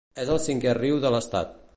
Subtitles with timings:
[0.21, 1.55] És el cinquè riu de l'estat.